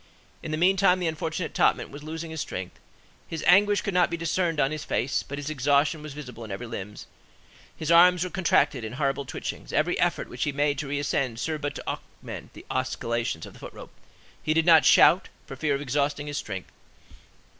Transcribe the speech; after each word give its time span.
In 0.41 0.49
the 0.49 0.57
meantime, 0.57 0.99
the 0.99 1.05
unfortunate 1.05 1.53
topman 1.53 1.91
was 1.91 2.01
losing 2.01 2.31
his 2.31 2.41
strength; 2.41 2.79
his 3.27 3.43
anguish 3.45 3.81
could 3.81 3.93
not 3.93 4.09
be 4.09 4.17
discerned 4.17 4.59
on 4.59 4.71
his 4.71 4.83
face, 4.83 5.21
but 5.21 5.37
his 5.37 5.51
exhaustion 5.51 6.01
was 6.01 6.15
visible 6.15 6.43
in 6.43 6.49
every 6.49 6.65
limb; 6.65 6.95
his 7.77 7.91
arms 7.91 8.23
were 8.23 8.31
contracted 8.31 8.83
in 8.83 8.93
horrible 8.93 9.25
twitchings; 9.25 9.71
every 9.71 9.99
effort 9.99 10.27
which 10.27 10.43
he 10.45 10.51
made 10.51 10.79
to 10.79 10.87
re 10.87 10.97
ascend 10.97 11.39
served 11.39 11.61
but 11.61 11.75
to 11.75 11.87
augment 11.87 12.53
the 12.53 12.65
oscillations 12.71 13.45
of 13.45 13.53
the 13.53 13.59
foot 13.59 13.73
rope; 13.73 13.91
he 14.41 14.55
did 14.55 14.65
not 14.65 14.85
shout, 14.85 15.29
for 15.45 15.55
fear 15.55 15.75
of 15.75 15.81
exhausting 15.81 16.25
his 16.25 16.39
strength. 16.39 16.71